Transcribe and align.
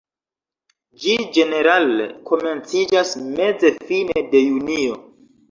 Ĝi 1.03 1.11
ĝenerale 1.35 2.07
komenciĝas 2.31 3.13
meze-fine 3.27 4.27
de 4.35 4.43
junio. 4.49 4.99